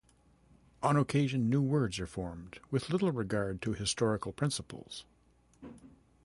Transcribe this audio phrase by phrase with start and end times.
[0.81, 5.05] On occasion, new words are formed with little regard to historical principles.